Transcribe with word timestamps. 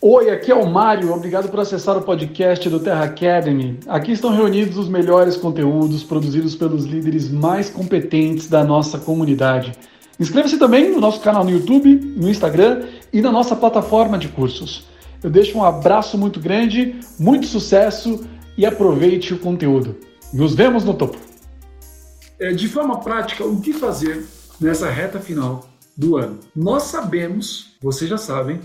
Oi, 0.00 0.30
aqui 0.30 0.52
é 0.52 0.54
o 0.54 0.64
Mário. 0.64 1.12
Obrigado 1.12 1.48
por 1.48 1.58
acessar 1.58 1.96
o 1.96 2.02
podcast 2.02 2.70
do 2.70 2.78
Terra 2.78 3.02
Academy. 3.02 3.80
Aqui 3.88 4.12
estão 4.12 4.30
reunidos 4.30 4.78
os 4.78 4.88
melhores 4.88 5.36
conteúdos 5.36 6.04
produzidos 6.04 6.54
pelos 6.54 6.84
líderes 6.84 7.28
mais 7.28 7.68
competentes 7.68 8.46
da 8.46 8.62
nossa 8.62 8.96
comunidade. 8.96 9.72
Inscreva-se 10.20 10.56
também 10.56 10.92
no 10.92 11.00
nosso 11.00 11.20
canal 11.20 11.42
no 11.42 11.50
YouTube, 11.50 11.96
no 12.16 12.30
Instagram 12.30 12.84
e 13.12 13.20
na 13.20 13.32
nossa 13.32 13.56
plataforma 13.56 14.16
de 14.16 14.28
cursos. 14.28 14.86
Eu 15.20 15.30
deixo 15.30 15.58
um 15.58 15.64
abraço 15.64 16.16
muito 16.16 16.38
grande, 16.38 17.00
muito 17.18 17.48
sucesso 17.48 18.24
e 18.56 18.64
aproveite 18.64 19.34
o 19.34 19.38
conteúdo. 19.40 19.96
Nos 20.32 20.54
vemos 20.54 20.84
no 20.84 20.94
topo. 20.94 21.18
É, 22.38 22.52
de 22.52 22.68
forma 22.68 23.00
prática, 23.00 23.44
o 23.44 23.60
que 23.60 23.72
fazer 23.72 24.24
nessa 24.60 24.88
reta 24.88 25.18
final 25.18 25.68
do 25.96 26.16
ano? 26.16 26.38
Nós 26.54 26.84
sabemos, 26.84 27.76
vocês 27.82 28.08
já 28.08 28.16
sabem, 28.16 28.60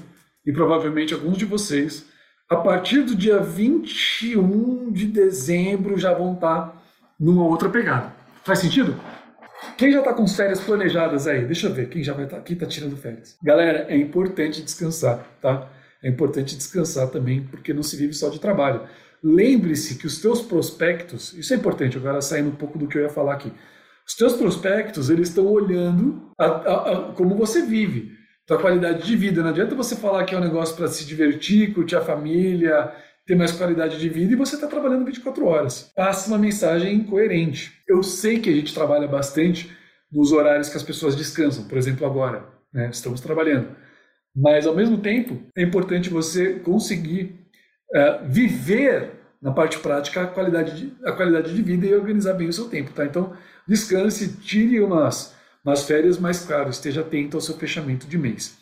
e 0.46 0.52
provavelmente 0.52 1.14
alguns 1.14 1.38
de 1.38 1.46
vocês, 1.46 2.06
a 2.50 2.56
partir 2.58 3.02
do 3.02 3.16
dia 3.16 3.40
21 3.40 4.92
de 4.92 5.06
dezembro 5.06 5.98
já 5.98 6.14
vão 6.14 6.34
estar 6.34 6.84
numa 7.20 7.46
outra 7.46 7.70
pegada. 7.70 8.14
Faz 8.44 8.60
sentido? 8.60 8.96
Quem 9.78 9.92
já 9.92 10.00
está 10.00 10.14
com 10.14 10.28
férias 10.28 10.60
planejadas 10.60 11.26
aí? 11.26 11.46
Deixa 11.46 11.68
eu 11.68 11.74
ver, 11.74 11.90
quem 11.90 12.04
já 12.04 12.14
vai 12.14 12.26
estar 12.26 12.38
tá, 12.38 12.44
quem 12.44 12.54
está 12.54 12.66
tirando 12.66 12.98
férias? 12.98 13.38
Galera, 13.42 13.86
é 13.90 13.98
importante 13.98 14.62
descansar, 14.62 15.26
tá? 15.42 15.70
É 16.04 16.10
importante 16.10 16.56
descansar 16.56 17.08
também, 17.08 17.44
porque 17.44 17.74
não 17.74 17.82
se 17.82 17.96
vive 17.96 18.14
só 18.14 18.30
de 18.30 18.40
trabalho. 18.40 18.82
Lembre-se 19.24 19.96
que 19.96 20.06
os 20.06 20.20
teus 20.20 20.42
prospectos, 20.42 21.34
isso 21.34 21.54
é 21.54 21.58
importante, 21.58 21.98
agora 21.98 22.22
saindo 22.22 22.50
um 22.50 22.56
pouco 22.56 22.78
do 22.78 22.88
que 22.88 22.98
eu 22.98 23.04
ia 23.04 23.10
falar 23.10 23.36
aqui. 23.36 23.52
Os 24.06 24.16
teus 24.16 24.34
prospectos, 24.34 25.10
eles 25.10 25.30
estão 25.30 25.48
olhando 25.48 26.30
a, 26.38 26.46
a, 26.46 26.92
a, 26.92 27.14
como 27.14 27.36
você 27.36 27.62
vive, 27.62 28.13
tua 28.46 28.60
qualidade 28.60 29.06
de 29.06 29.16
vida. 29.16 29.42
Não 29.42 29.50
adianta 29.50 29.76
você 29.76 29.96
falar 29.96 30.26
que 30.26 30.36
é 30.36 30.38
um 30.38 30.42
negócio 30.42 30.76
para 30.76 30.88
se 30.88 31.06
divertir, 31.06 31.74
curtir 31.74 31.96
a 31.96 32.02
família, 32.02 32.92
ter 33.26 33.36
mais 33.36 33.52
qualidade 33.52 34.00
de 34.00 34.10
vida 34.10 34.34
e 34.34 34.36
você 34.36 34.56
está 34.56 34.68
trabalhando 34.68 35.06
24 35.06 35.46
horas. 35.46 35.92
Passe 35.96 36.28
uma 36.28 36.38
mensagem 36.38 37.04
coerente. 37.04 37.82
Eu 37.88 38.04
sei 38.04 38.40
que 38.40 38.50
a 38.50 38.54
gente 38.54 38.74
trabalha 38.74 39.08
bastante 39.08 39.72
nos 40.12 40.32
horários 40.32 40.70
que 40.70 40.78
as 40.78 40.84
pessoas 40.84 41.16
descansam, 41.16 41.66
por 41.66 41.78
exemplo, 41.78 42.06
agora, 42.06 42.46
né? 42.74 42.90
estamos 42.92 43.20
trabalhando. 43.20 43.76
Mas, 44.36 44.66
ao 44.66 44.76
mesmo 44.76 44.98
tempo, 44.98 45.42
é 45.56 45.62
importante 45.62 46.10
você 46.10 46.56
conseguir 46.60 47.48
uh, 47.96 48.28
viver 48.28 49.12
na 49.42 49.52
parte 49.52 49.78
prática 49.80 50.24
a 50.24 50.28
qualidade, 50.28 50.76
de, 50.76 50.94
a 51.06 51.12
qualidade 51.12 51.54
de 51.54 51.62
vida 51.62 51.86
e 51.86 51.94
organizar 51.94 52.34
bem 52.34 52.48
o 52.48 52.54
seu 52.54 52.70
tempo. 52.70 52.92
Tá? 52.94 53.06
Então, 53.06 53.34
descanse, 53.68 54.38
tire 54.38 54.80
umas, 54.80 55.33
umas 55.64 55.84
férias, 55.84 56.18
mas, 56.18 56.46
claro, 56.46 56.70
esteja 56.70 57.02
atento 57.02 57.38
ao 57.38 57.42
seu 57.42 57.56
fechamento 57.56 58.08
de 58.08 58.18
mês. 58.18 58.58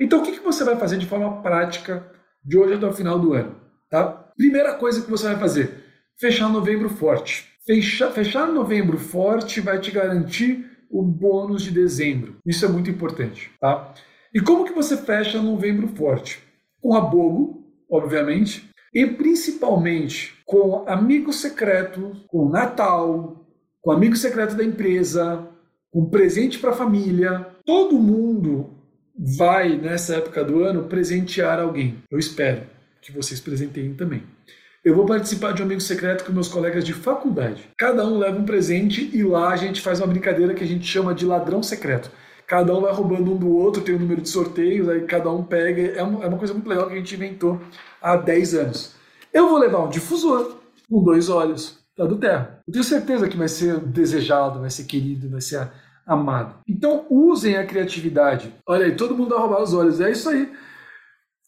Então, 0.00 0.20
o 0.20 0.22
que, 0.22 0.32
que 0.32 0.44
você 0.44 0.64
vai 0.64 0.76
fazer 0.76 0.98
de 0.98 1.06
forma 1.06 1.42
prática 1.42 2.10
de 2.44 2.56
hoje 2.56 2.74
até 2.74 2.86
o 2.86 2.92
final 2.92 3.18
do 3.18 3.34
ano? 3.34 3.56
Tá? 3.90 4.06
Primeira 4.36 4.74
coisa 4.74 5.02
que 5.02 5.10
você 5.10 5.26
vai 5.26 5.38
fazer, 5.38 5.84
fechar 6.18 6.48
novembro 6.48 6.88
forte. 6.88 7.46
Fechar, 7.66 8.10
fechar 8.12 8.46
novembro 8.46 8.96
forte 8.96 9.60
vai 9.60 9.78
te 9.78 9.90
garantir 9.90 10.64
o 10.90 11.02
bônus 11.02 11.62
de 11.62 11.70
dezembro. 11.70 12.36
Isso 12.46 12.64
é 12.64 12.68
muito 12.68 12.88
importante. 12.88 13.50
Tá? 13.60 13.92
E 14.32 14.40
como 14.40 14.64
que 14.64 14.72
você 14.72 14.96
fecha 14.96 15.42
novembro 15.42 15.88
forte? 15.88 16.42
Com 16.80 16.94
a 16.94 17.00
Bogo, 17.00 17.66
obviamente, 17.90 18.70
e 18.94 19.06
principalmente 19.06 20.34
com 20.46 20.88
amigo 20.88 21.32
secreto, 21.32 22.12
com 22.28 22.48
Natal, 22.48 23.46
com 23.82 23.90
amigo 23.90 24.16
secreto 24.16 24.54
da 24.54 24.64
empresa, 24.64 25.46
com 25.90 26.06
presente 26.06 26.58
para 26.58 26.70
a 26.70 26.76
família. 26.76 27.46
Todo 27.64 27.98
mundo 27.98 28.70
vai, 29.16 29.76
nessa 29.76 30.16
época 30.16 30.44
do 30.44 30.62
ano, 30.62 30.84
presentear 30.84 31.60
alguém. 31.60 32.02
Eu 32.10 32.18
espero 32.18 32.62
que 33.00 33.12
vocês 33.12 33.40
presenteiem 33.40 33.94
também. 33.94 34.22
Eu 34.84 34.94
vou 34.94 35.06
participar 35.06 35.52
de 35.52 35.62
um 35.62 35.64
amigo 35.64 35.80
secreto 35.80 36.24
com 36.24 36.32
meus 36.32 36.48
colegas 36.48 36.84
de 36.84 36.92
faculdade. 36.92 37.68
Cada 37.76 38.06
um 38.06 38.18
leva 38.18 38.38
um 38.38 38.44
presente 38.44 39.10
e 39.12 39.22
lá 39.22 39.50
a 39.50 39.56
gente 39.56 39.80
faz 39.80 40.00
uma 40.00 40.06
brincadeira 40.06 40.54
que 40.54 40.64
a 40.64 40.66
gente 40.66 40.86
chama 40.86 41.14
de 41.14 41.26
ladrão 41.26 41.62
secreto 41.62 42.10
cada 42.48 42.74
um 42.74 42.80
vai 42.80 42.92
roubando 42.92 43.30
um 43.30 43.36
do 43.36 43.54
outro, 43.54 43.82
tem 43.82 43.94
um 43.94 43.98
número 43.98 44.22
de 44.22 44.28
sorteios, 44.30 44.88
aí 44.88 45.02
cada 45.02 45.30
um 45.30 45.44
pega. 45.44 45.82
É 45.82 45.98
é 45.98 46.02
uma 46.02 46.38
coisa 46.38 46.54
muito 46.54 46.68
legal 46.68 46.86
que 46.86 46.94
a 46.94 46.96
gente 46.96 47.14
inventou 47.14 47.60
há 48.00 48.16
10 48.16 48.54
anos. 48.54 48.94
Eu 49.32 49.50
vou 49.50 49.58
levar 49.58 49.84
um 49.84 49.90
difusor 49.90 50.56
com 50.88 51.04
dois 51.04 51.28
olhos 51.28 51.78
da 51.98 52.06
do 52.06 52.16
Terra. 52.16 52.62
Eu 52.66 52.72
tenho 52.72 52.84
certeza 52.84 53.28
que 53.28 53.36
vai 53.36 53.48
ser 53.48 53.80
desejado, 53.80 54.60
vai 54.60 54.70
ser 54.70 54.84
querido, 54.84 55.28
vai 55.28 55.40
ser 55.40 55.68
amado. 56.06 56.54
Então 56.66 57.04
usem 57.10 57.56
a 57.56 57.66
criatividade. 57.66 58.54
Olha 58.66 58.86
aí, 58.86 58.96
todo 58.96 59.16
mundo 59.16 59.30
vai 59.30 59.40
roubar 59.40 59.62
os 59.62 59.74
olhos. 59.74 60.00
É 60.00 60.10
isso 60.10 60.28
aí. 60.28 60.50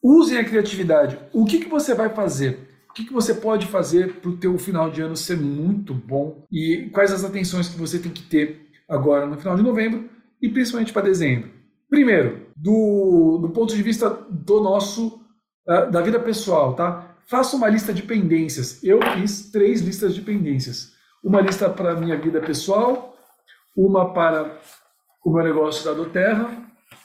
Usem 0.03 0.39
a 0.39 0.45
criatividade. 0.45 1.19
O 1.33 1.45
que, 1.45 1.61
que 1.61 1.69
você 1.69 1.95
vai 1.95 2.09
fazer? 2.09 2.69
O 2.91 2.93
que, 2.93 3.05
que 3.05 3.13
você 3.13 3.33
pode 3.33 3.67
fazer 3.67 4.15
para 4.15 4.31
o 4.31 4.37
teu 4.37 4.59
final 4.59 4.91
de 4.91 5.01
ano 5.01 5.17
ser 5.17 5.37
muito 5.37 5.95
bom? 5.95 6.45
E 6.51 6.91
quais 6.93 7.13
as 7.13 7.25
atenções 7.25 7.69
que 7.69 7.79
você 7.79 7.99
tem 8.01 8.11
que 8.11 8.23
ter 8.23 8.69
agora 8.89 9.27
no 9.27 9.39
final 9.39 9.57
de 9.57 9.63
novembro 9.63 10.11
e 10.43 10.49
principalmente 10.49 10.93
para 10.93 11.03
dezembro. 11.03 11.51
Primeiro, 11.89 12.47
do, 12.57 13.39
do 13.41 13.51
ponto 13.51 13.75
de 13.75 13.83
vista 13.83 14.11
do 14.29 14.61
nosso 14.61 15.21
uh, 15.69 15.91
da 15.91 16.01
vida 16.01 16.19
pessoal, 16.19 16.75
tá? 16.75 17.10
Faça 17.31 17.57
uma 17.57 17.69
lista 17.69 17.93
de 17.93 18.03
pendências. 18.03 18.83
Eu 18.83 18.99
fiz 19.15 19.53
três 19.53 19.81
listas 19.81 20.17
de 20.17 20.21
pendências. 20.21 20.93
Uma 21.23 21.41
lista 21.41 21.71
para 21.71 21.95
minha 21.95 22.19
vida 22.19 22.41
pessoal, 22.41 23.17
uma 23.77 24.13
para 24.13 24.59
o 25.25 25.33
meu 25.33 25.45
negócio 25.45 25.85
da 25.85 25.93
Doterra. 25.93 26.51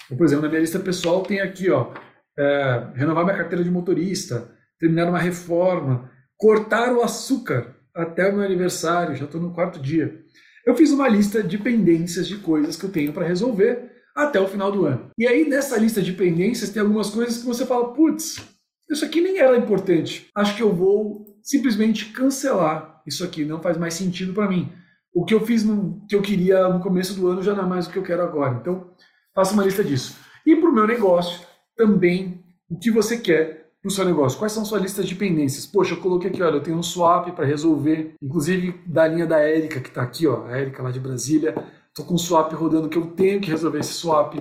Por 0.10 0.26
exemplo, 0.26 0.46
na 0.46 0.50
minha 0.50 0.62
lista 0.62 0.80
pessoal 0.80 1.22
tem 1.22 1.42
aqui, 1.42 1.70
ó, 1.70 1.92
é, 2.36 2.88
renovar 2.96 3.24
minha 3.24 3.38
carteira 3.38 3.64
de 3.64 3.70
motorista, 3.70 4.50
terminar 4.80 5.08
uma 5.08 5.20
reforma, 5.20 6.10
cortar 6.36 6.92
o 6.92 7.04
açúcar 7.04 7.76
até 7.94 8.28
o 8.28 8.34
meu 8.34 8.44
aniversário, 8.44 9.16
já 9.16 9.26
estou 9.26 9.40
no 9.40 9.54
quarto 9.54 9.80
dia. 9.80 10.24
Eu 10.66 10.76
fiz 10.76 10.90
uma 10.92 11.08
lista 11.08 11.44
de 11.44 11.60
pendências 11.60 12.28
de 12.28 12.38
coisas 12.38 12.76
que 12.76 12.86
eu 12.86 12.92
tenho 12.92 13.14
para 13.14 13.28
resolver 13.28 13.92
até 14.16 14.40
o 14.40 14.48
final 14.48 14.72
do 14.72 14.88
ano. 14.88 15.12
E 15.20 15.28
aí, 15.28 15.48
nessa 15.48 15.78
lista 15.78 16.02
de 16.02 16.14
pendências, 16.14 16.72
tem 16.72 16.82
algumas 16.82 17.12
coisas 17.12 17.38
que 17.38 17.46
você 17.46 17.64
fala: 17.64 17.94
putz, 17.94 18.55
isso 18.90 19.06
aqui 19.06 19.22
nem 19.22 19.40
era 19.40 19.58
importante. 19.58 20.30
Acho 20.36 20.56
que 20.56 20.64
eu 20.64 20.74
vou 20.74 21.26
simplesmente 21.42 22.06
cancelar 22.06 23.02
isso 23.06 23.24
aqui, 23.24 23.46
não 23.46 23.62
faz 23.62 23.78
mais 23.78 23.94
sentido 23.94 24.34
para 24.34 24.50
mim. 24.50 24.72
O 25.14 25.24
que 25.24 25.34
eu 25.34 25.46
fiz 25.46 25.64
no 25.64 26.06
que 26.08 26.16
eu 26.16 26.22
queria 26.22 26.68
no 26.68 26.82
começo 26.82 27.14
do 27.14 27.28
ano 27.28 27.42
já 27.42 27.54
não 27.54 27.64
é 27.64 27.68
mais 27.68 27.88
o 27.88 27.90
que 27.90 27.98
eu 27.98 28.04
quero 28.04 28.22
agora. 28.22 28.58
Então, 28.60 28.92
faça 29.34 29.54
uma 29.54 29.64
lista 29.64 29.84
disso. 29.84 30.18
E 30.46 30.56
para 30.56 30.70
o 30.70 30.74
meu 30.74 30.86
negócio, 30.86 31.46
também 31.76 32.44
o 32.70 32.78
que 32.78 32.92
você 32.92 33.18
quer 33.18 33.72
para 33.82 33.90
o 33.90 33.92
seu 33.92 34.04
negócio? 34.04 34.38
Quais 34.38 34.52
são 34.52 34.66
suas 34.66 34.82
listas 34.82 35.08
de 35.08 35.16
pendências? 35.16 35.66
Poxa, 35.66 35.94
eu 35.94 36.02
coloquei 36.02 36.30
aqui, 36.30 36.42
olha, 36.42 36.56
eu 36.56 36.64
tenho 36.64 36.78
um 36.78 36.84
swap 36.84 37.32
para 37.32 37.46
resolver, 37.46 38.16
inclusive 38.22 38.82
da 38.86 39.08
linha 39.08 39.26
da 39.26 39.40
Érica, 39.40 39.80
que 39.80 39.90
está 39.90 40.02
aqui, 40.02 40.28
ó, 40.28 40.46
a 40.48 40.58
Érica 40.58 40.84
lá 40.84 40.92
de 40.92 41.00
Brasília. 41.00 41.56
Estou 41.88 42.06
com 42.06 42.16
um 42.16 42.18
swap 42.18 42.52
rodando 42.54 42.90
que 42.90 42.98
eu 42.98 43.06
tenho 43.08 43.40
que 43.40 43.50
resolver 43.50 43.80
esse 43.80 43.94
swap. 43.94 44.36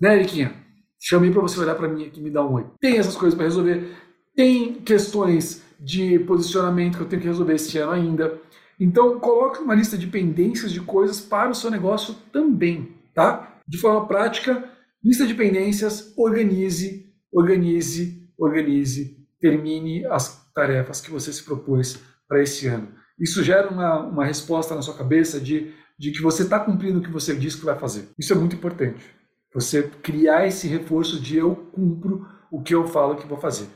Né, 0.00 0.16
Eriquinha? 0.16 0.63
Chamei 1.06 1.30
para 1.30 1.42
você 1.42 1.58
olhar 1.60 1.74
para 1.74 1.88
mim 1.88 2.06
aqui 2.06 2.20
e 2.20 2.22
me 2.22 2.30
dar 2.30 2.44
um 2.44 2.54
oi. 2.54 2.66
Tem 2.80 2.98
essas 2.98 3.16
coisas 3.16 3.36
para 3.36 3.44
resolver. 3.44 3.94
Tem 4.34 4.74
questões 4.74 5.62
de 5.78 6.18
posicionamento 6.20 6.96
que 6.96 7.02
eu 7.02 7.08
tenho 7.08 7.22
que 7.22 7.28
resolver 7.28 7.54
esse 7.54 7.76
ano 7.78 7.92
ainda. 7.92 8.40
Então, 8.78 9.18
coloque 9.20 9.60
uma 9.60 9.74
lista 9.74 9.98
de 9.98 10.06
pendências 10.06 10.72
de 10.72 10.80
coisas 10.80 11.20
para 11.20 11.50
o 11.50 11.54
seu 11.54 11.70
negócio 11.70 12.14
também, 12.32 12.92
tá? 13.14 13.58
De 13.68 13.78
forma 13.78 14.06
prática, 14.06 14.64
lista 15.02 15.26
de 15.26 15.34
pendências, 15.34 16.12
organize, 16.16 17.06
organize 17.32 18.24
organize, 18.38 19.16
termine 19.40 20.04
as 20.06 20.50
tarefas 20.54 21.00
que 21.00 21.10
você 21.10 21.32
se 21.32 21.42
propôs 21.42 22.00
para 22.28 22.42
esse 22.42 22.66
ano. 22.66 22.88
Isso 23.18 23.42
gera 23.42 23.68
uma, 23.68 24.00
uma 24.00 24.24
resposta 24.24 24.74
na 24.74 24.82
sua 24.82 24.96
cabeça 24.96 25.40
de, 25.40 25.72
de 25.98 26.12
que 26.12 26.22
você 26.22 26.42
está 26.42 26.58
cumprindo 26.58 26.98
o 26.98 27.02
que 27.02 27.10
você 27.10 27.34
disse 27.34 27.58
que 27.58 27.64
vai 27.64 27.78
fazer. 27.78 28.08
Isso 28.18 28.32
é 28.32 28.36
muito 28.36 28.56
importante. 28.56 29.04
Você 29.54 29.84
criar 30.02 30.46
esse 30.46 30.66
reforço 30.66 31.20
de 31.20 31.36
eu 31.36 31.54
cumpro 31.72 32.26
o 32.50 32.60
que 32.60 32.74
eu 32.74 32.88
falo 32.88 33.14
que 33.14 33.26
vou 33.26 33.38
fazer. 33.38 33.66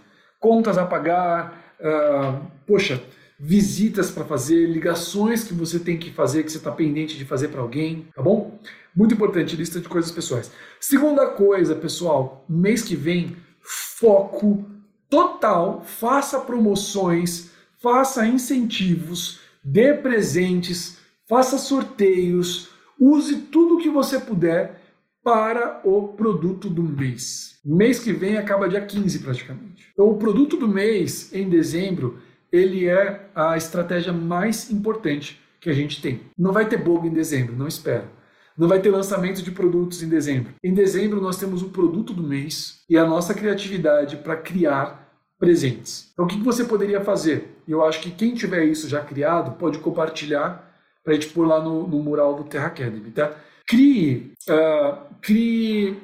Contas 0.40 0.76
a 0.76 0.84
pagar, 0.84 1.76
uh, 1.80 2.44
poxa, 2.66 3.00
visitas 3.38 4.10
para 4.10 4.24
fazer, 4.24 4.66
ligações 4.66 5.44
que 5.44 5.54
você 5.54 5.78
tem 5.78 5.96
que 5.96 6.10
fazer, 6.10 6.42
que 6.42 6.50
você 6.50 6.58
está 6.58 6.72
pendente 6.72 7.16
de 7.16 7.24
fazer 7.24 7.48
para 7.48 7.60
alguém, 7.60 8.08
tá 8.14 8.20
bom? 8.20 8.58
Muito 8.94 9.14
importante, 9.14 9.54
lista 9.54 9.80
de 9.80 9.88
coisas 9.88 10.10
pessoais. 10.10 10.50
Segunda 10.80 11.28
coisa, 11.28 11.76
pessoal, 11.76 12.44
mês 12.48 12.82
que 12.82 12.96
vem 12.96 13.36
foco 13.60 14.64
total, 15.08 15.82
faça 15.84 16.40
promoções, 16.40 17.50
faça 17.80 18.26
incentivos, 18.26 19.38
dê 19.62 19.94
presentes, 19.94 20.98
faça 21.28 21.58
sorteios, 21.58 22.70
use 22.98 23.36
tudo 23.36 23.76
o 23.76 23.78
que 23.78 23.88
você 23.88 24.18
puder 24.18 24.87
para 25.22 25.80
o 25.84 26.08
produto 26.08 26.68
do 26.68 26.82
mês. 26.82 27.58
Mês 27.64 27.98
que 27.98 28.12
vem 28.12 28.38
acaba 28.38 28.68
dia 28.68 28.80
15 28.80 29.18
praticamente. 29.18 29.88
Então 29.92 30.08
o 30.08 30.16
produto 30.16 30.56
do 30.56 30.68
mês 30.68 31.32
em 31.34 31.48
dezembro, 31.48 32.18
ele 32.50 32.88
é 32.88 33.28
a 33.34 33.56
estratégia 33.56 34.12
mais 34.12 34.70
importante 34.70 35.40
que 35.60 35.68
a 35.68 35.74
gente 35.74 36.00
tem. 36.00 36.20
Não 36.38 36.52
vai 36.52 36.68
ter 36.68 36.76
bug 36.76 37.06
em 37.06 37.12
dezembro, 37.12 37.56
não 37.56 37.68
espera. 37.68 38.08
Não 38.56 38.66
vai 38.66 38.80
ter 38.80 38.90
lançamento 38.90 39.42
de 39.42 39.52
produtos 39.52 40.02
em 40.02 40.08
dezembro. 40.08 40.54
Em 40.64 40.74
dezembro 40.74 41.20
nós 41.20 41.38
temos 41.38 41.62
o 41.62 41.68
produto 41.68 42.12
do 42.12 42.22
mês 42.22 42.82
e 42.88 42.96
a 42.96 43.06
nossa 43.06 43.34
criatividade 43.34 44.16
para 44.16 44.36
criar 44.36 45.08
presentes. 45.38 46.10
Então 46.12 46.24
o 46.24 46.28
que 46.28 46.38
você 46.42 46.64
poderia 46.64 47.00
fazer? 47.00 47.62
Eu 47.68 47.84
acho 47.84 48.00
que 48.00 48.10
quem 48.10 48.34
tiver 48.34 48.64
isso 48.64 48.88
já 48.88 49.00
criado 49.00 49.56
pode 49.58 49.78
compartilhar 49.78 50.68
para 51.04 51.12
a 51.12 51.14
gente 51.14 51.32
pôr 51.32 51.46
lá 51.46 51.62
no, 51.62 51.86
no, 51.86 52.02
mural 52.02 52.34
do 52.34 52.44
Terra 52.44 52.66
Academy, 52.66 53.10
tá? 53.10 53.34
Crie, 53.68 54.32
uh, 54.48 55.14
crie, 55.20 55.96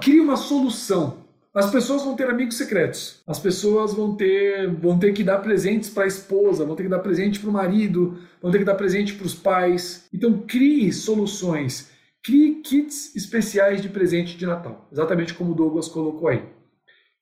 crie 0.00 0.20
uma 0.20 0.36
solução 0.36 1.28
as 1.58 1.72
pessoas 1.72 2.04
vão 2.04 2.14
ter 2.14 2.30
amigos 2.30 2.56
secretos. 2.56 3.20
As 3.26 3.40
pessoas 3.40 3.92
vão 3.92 4.14
ter, 4.14 4.70
vão 4.76 4.96
ter 4.96 5.12
que 5.12 5.24
dar 5.24 5.38
presentes 5.38 5.90
para 5.90 6.04
a 6.04 6.06
esposa, 6.06 6.64
vão 6.64 6.76
ter 6.76 6.84
que 6.84 6.88
dar 6.88 7.00
presente 7.00 7.40
para 7.40 7.50
o 7.50 7.52
marido, 7.52 8.16
vão 8.40 8.52
ter 8.52 8.58
que 8.58 8.64
dar 8.64 8.76
presente 8.76 9.14
para 9.14 9.26
os 9.26 9.34
pais. 9.34 10.08
Então 10.14 10.38
crie 10.46 10.92
soluções, 10.92 11.90
crie 12.22 12.60
kits 12.62 13.16
especiais 13.16 13.82
de 13.82 13.88
presente 13.88 14.36
de 14.36 14.46
Natal, 14.46 14.86
exatamente 14.92 15.34
como 15.34 15.50
o 15.50 15.54
Douglas 15.54 15.88
colocou 15.88 16.28
aí. 16.28 16.44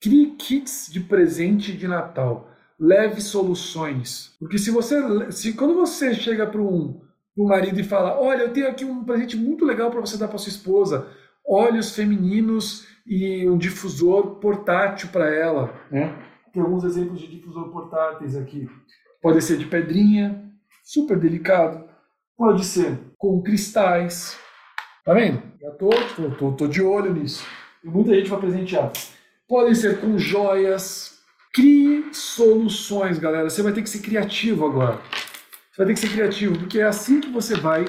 Crie 0.00 0.32
kits 0.32 0.90
de 0.92 1.00
presente 1.00 1.72
de 1.72 1.88
Natal. 1.88 2.50
Leve 2.78 3.22
soluções, 3.22 4.36
porque 4.38 4.58
se 4.58 4.70
você, 4.70 5.32
se 5.32 5.54
quando 5.54 5.72
você 5.74 6.14
chega 6.14 6.46
para 6.46 6.60
um, 6.60 7.00
um 7.36 7.46
marido 7.46 7.78
e 7.78 7.84
fala, 7.84 8.18
olha, 8.18 8.42
eu 8.42 8.52
tenho 8.52 8.68
aqui 8.68 8.84
um 8.84 9.04
presente 9.04 9.36
muito 9.36 9.64
legal 9.64 9.90
para 9.90 10.00
você 10.00 10.16
dar 10.16 10.28
para 10.28 10.38
sua 10.38 10.50
esposa, 10.50 11.08
olhos 11.46 11.94
femininos 11.94 12.86
e 13.06 13.48
um 13.48 13.58
difusor 13.58 14.36
portátil 14.36 15.08
para 15.10 15.32
ela. 15.32 15.72
Né? 15.90 16.16
Tem 16.52 16.62
alguns 16.62 16.84
exemplos 16.84 17.20
de 17.20 17.28
difusor 17.28 17.70
portáteis 17.70 18.36
aqui. 18.36 18.68
Pode 19.20 19.42
ser 19.42 19.58
de 19.58 19.66
pedrinha, 19.66 20.50
super 20.82 21.18
delicado. 21.18 21.84
Pode 22.36 22.64
ser 22.64 22.98
com 23.18 23.42
cristais. 23.42 24.38
Tá 25.04 25.14
vendo? 25.14 25.42
Já 25.60 25.70
tô, 25.72 25.90
tô, 25.90 26.30
tô, 26.30 26.52
tô 26.52 26.66
de 26.66 26.82
olho 26.82 27.12
nisso. 27.12 27.46
E 27.84 27.88
muita 27.88 28.14
gente 28.14 28.30
vai 28.30 28.40
presentear. 28.40 28.92
Podem 29.48 29.74
ser 29.74 30.00
com 30.00 30.18
joias. 30.18 31.18
Crie 31.54 32.12
soluções, 32.12 33.18
galera. 33.18 33.48
Você 33.48 33.62
vai 33.62 33.72
ter 33.72 33.82
que 33.82 33.88
ser 33.88 34.00
criativo 34.00 34.66
agora. 34.66 35.00
Você 35.76 35.84
vai 35.84 35.86
ter 35.88 35.92
que 35.92 36.00
ser 36.00 36.08
criativo, 36.14 36.58
porque 36.58 36.80
é 36.80 36.84
assim 36.84 37.20
que 37.20 37.28
você 37.28 37.54
vai 37.54 37.84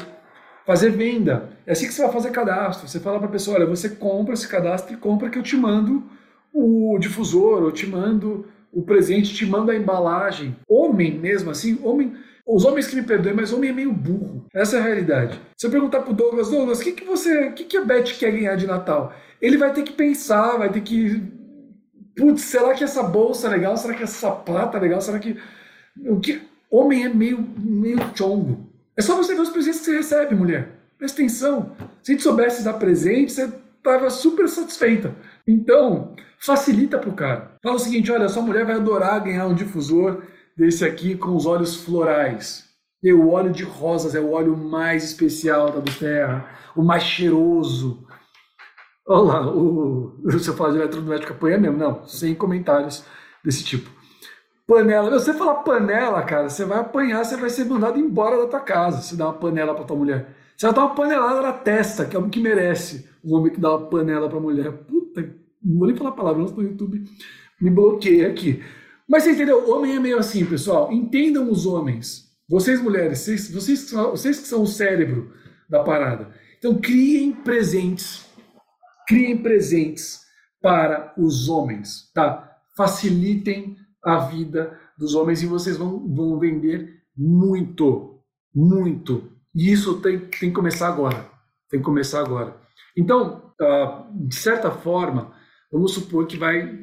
fazer 0.65 0.89
venda. 0.89 1.51
É 1.65 1.71
assim 1.71 1.87
que 1.87 1.93
você 1.93 2.01
vai 2.01 2.11
fazer 2.11 2.31
cadastro. 2.31 2.85
Você 2.85 2.99
fala 2.99 3.17
para 3.17 3.29
a 3.29 3.31
pessoa, 3.31 3.55
olha, 3.55 3.65
você 3.65 3.91
compra 3.91 4.33
esse 4.33 4.45
cadastro 4.45 4.93
e 4.93 4.97
compra 4.97 5.29
que 5.29 5.39
eu 5.39 5.43
te 5.43 5.55
mando 5.55 6.03
o 6.51 6.97
difusor, 6.99 7.63
eu 7.63 7.71
te 7.71 7.87
mando 7.87 8.45
o 8.73 8.81
presente, 8.81 9.33
te 9.33 9.45
mando 9.45 9.71
a 9.71 9.75
embalagem. 9.75 10.57
Homem 10.67 11.17
mesmo 11.17 11.49
assim, 11.49 11.79
homem... 11.81 12.13
Os 12.45 12.65
homens 12.65 12.87
que 12.87 12.95
me 12.95 13.03
perdoem, 13.03 13.35
mas 13.35 13.53
homem 13.53 13.69
é 13.69 13.73
meio 13.73 13.93
burro. 13.93 14.45
Essa 14.53 14.75
é 14.75 14.79
a 14.79 14.83
realidade. 14.83 15.39
Se 15.57 15.65
eu 15.65 15.71
perguntar 15.71 16.01
pro 16.01 16.13
Douglas, 16.13 16.49
Douglas, 16.49 16.79
o 16.79 16.83
que, 16.83 16.91
que 16.91 17.05
você, 17.05 17.47
o 17.47 17.53
que, 17.53 17.63
que 17.63 17.77
a 17.77 17.85
Beth 17.85 18.03
quer 18.19 18.31
ganhar 18.31 18.55
de 18.55 18.67
Natal? 18.67 19.13
Ele 19.41 19.57
vai 19.57 19.71
ter 19.71 19.83
que 19.83 19.93
pensar, 19.93 20.57
vai 20.57 20.69
ter 20.69 20.81
que 20.81 21.21
putz, 22.17 22.41
será 22.41 22.73
que 22.73 22.83
essa 22.83 23.03
bolsa 23.03 23.47
é 23.47 23.51
legal? 23.51 23.77
Será 23.77 23.93
que 23.93 24.03
essa 24.03 24.19
sapata 24.19 24.77
é 24.77 24.81
legal? 24.81 24.99
Será 24.99 25.19
que. 25.19 25.37
O 26.05 26.19
que... 26.19 26.41
Homem 26.69 27.05
é 27.05 27.09
meio, 27.09 27.39
meio 27.57 27.99
chongo. 28.15 28.69
É 28.97 29.01
só 29.01 29.15
você 29.15 29.33
ver 29.33 29.41
os 29.41 29.49
presentes 29.49 29.79
que 29.79 29.85
você 29.85 29.97
recebe, 29.97 30.35
mulher. 30.35 30.77
Presta 30.97 31.21
atenção. 31.21 31.75
Se 32.01 32.11
a 32.11 32.13
gente 32.13 32.23
soubesse 32.23 32.63
dar 32.63 32.73
presente, 32.73 33.31
você 33.31 33.49
estava 33.77 34.09
super 34.09 34.49
satisfeita. 34.49 35.15
Então, 35.47 36.15
facilita 36.39 36.97
para 36.97 37.09
o 37.09 37.15
cara. 37.15 37.55
Fala 37.63 37.75
o 37.75 37.79
seguinte: 37.79 38.11
olha, 38.11 38.27
sua 38.27 38.41
mulher 38.41 38.65
vai 38.65 38.75
adorar 38.75 39.23
ganhar 39.23 39.47
um 39.47 39.53
difusor 39.53 40.23
desse 40.57 40.83
aqui 40.83 41.15
com 41.15 41.35
os 41.35 41.45
óleos 41.45 41.75
florais. 41.75 42.65
E 43.03 43.13
o 43.13 43.29
óleo 43.29 43.51
de 43.51 43.63
rosas 43.63 44.15
é 44.15 44.19
o 44.19 44.31
óleo 44.31 44.57
mais 44.57 45.03
especial 45.03 45.71
da 45.71 45.81
Terra, 45.81 46.49
o 46.75 46.81
mais 46.81 47.03
cheiroso. 47.03 48.05
Olha 49.07 49.21
lá, 49.21 49.55
o, 49.55 50.19
você 50.25 50.51
fala 50.51 50.71
de 50.71 50.79
eletrodoméstico 50.79 51.33
apanha 51.33 51.57
mesmo? 51.57 51.77
Não, 51.77 52.05
sem 52.05 52.33
comentários 52.33 53.05
desse 53.45 53.63
tipo. 53.63 53.96
Panela. 54.67 55.09
Você 55.09 55.33
falar 55.33 55.63
panela, 55.63 56.21
cara, 56.23 56.49
você 56.49 56.65
vai 56.65 56.79
apanhar, 56.79 57.23
você 57.23 57.37
vai 57.37 57.49
ser 57.49 57.63
mandado 57.63 57.97
embora 57.97 58.37
da 58.37 58.47
tua 58.47 58.59
casa 58.59 59.01
se 59.01 59.15
dá 59.15 59.27
uma 59.27 59.33
panela 59.33 59.73
pra 59.73 59.85
tua 59.85 59.95
mulher. 59.95 60.35
Você 60.55 60.65
vai 60.65 60.75
dar 60.75 60.81
uma 60.81 60.95
panelada 60.95 61.41
na 61.41 61.53
testa, 61.53 62.05
que 62.05 62.15
é 62.15 62.19
o 62.19 62.29
que 62.29 62.41
merece 62.41 63.09
um 63.23 63.35
homem 63.35 63.53
que 63.53 63.61
dá 63.61 63.77
uma 63.77 63.87
panela 63.87 64.27
pra 64.27 64.39
mulher. 64.39 64.71
Puta, 64.71 65.21
não 65.63 65.79
vou 65.79 65.87
nem 65.87 65.95
falar 65.95 66.11
palavrões 66.11 66.51
no 66.51 66.61
YouTube, 66.61 67.03
me 67.61 67.69
bloqueia 67.69 68.27
aqui. 68.27 68.61
Mas 69.07 69.23
você 69.23 69.31
entendeu? 69.31 69.69
Homem 69.71 69.95
é 69.95 69.99
meio 69.99 70.19
assim, 70.19 70.45
pessoal. 70.45 70.91
Entendam 70.91 71.49
os 71.49 71.65
homens. 71.65 72.27
Vocês, 72.49 72.81
mulheres, 72.81 73.19
vocês, 73.19 73.49
vocês, 73.49 73.83
que 73.83 73.89
são, 73.89 74.11
vocês 74.11 74.39
que 74.39 74.47
são 74.47 74.63
o 74.63 74.67
cérebro 74.67 75.31
da 75.69 75.81
parada. 75.83 76.29
Então, 76.57 76.75
criem 76.75 77.31
presentes. 77.31 78.25
Criem 79.07 79.37
presentes 79.37 80.21
para 80.61 81.13
os 81.17 81.47
homens, 81.47 82.11
tá? 82.13 82.57
Facilitem 82.75 83.77
a 84.07 84.19
vida 84.19 84.79
dos 84.97 85.13
homens 85.13 85.43
e 85.43 85.47
vocês 85.47 85.75
vão, 85.75 86.07
vão 86.15 86.39
vender 86.39 87.01
muito, 87.15 88.21
muito. 88.55 89.31
E 89.53 89.71
isso 89.71 89.99
tem, 89.99 90.19
tem 90.19 90.49
que 90.49 90.51
começar 90.51 90.87
agora. 90.87 91.29
Tem 91.69 91.79
que 91.79 91.85
começar 91.85 92.21
agora. 92.21 92.55
Então, 92.95 93.53
uh, 93.61 94.27
de 94.27 94.35
certa 94.35 94.71
forma, 94.71 95.33
vamos 95.71 95.93
supor 95.93 96.25
que 96.25 96.37
vai. 96.37 96.79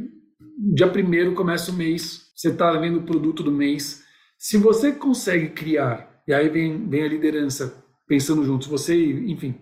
Dia 0.75 0.89
primeiro 0.89 1.35
começa 1.35 1.71
o 1.71 1.75
mês, 1.75 2.31
você 2.37 2.51
está 2.51 2.73
vendo 2.73 2.99
o 2.99 3.05
produto 3.05 3.43
do 3.43 3.51
mês. 3.51 4.05
Se 4.39 4.59
você 4.59 4.93
consegue 4.93 5.49
criar, 5.49 6.23
e 6.29 6.35
aí 6.35 6.49
vem, 6.49 6.87
vem 6.89 7.05
a 7.05 7.09
liderança 7.09 7.83
pensando 8.07 8.45
juntos, 8.45 8.69
você, 8.69 8.95
enfim. 8.95 9.59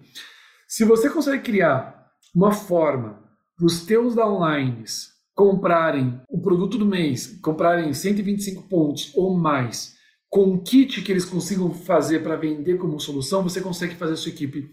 Se 0.67 0.85
você 0.85 1.09
consegue 1.09 1.43
criar 1.43 2.11
uma 2.35 2.51
forma 2.51 3.23
para 3.57 3.67
os 3.67 3.85
teus 3.85 4.15
downlines 4.15 5.12
comprarem 5.35 6.21
o 6.29 6.41
produto 6.41 6.77
do 6.79 6.87
mês, 6.87 7.39
comprarem 7.43 7.93
125 7.93 8.69
pontos 8.69 9.13
ou 9.15 9.37
mais, 9.37 9.95
com 10.29 10.55
o 10.55 10.63
kit 10.63 11.03
que 11.03 11.13
eles 11.13 11.25
consigam 11.25 11.73
fazer 11.73 12.23
para 12.23 12.37
vender 12.37 12.79
como 12.79 12.99
solução, 12.99 13.43
você 13.43 13.61
consegue 13.61 13.95
fazer 13.95 14.15
a 14.15 14.17
sua 14.17 14.31
equipe 14.31 14.71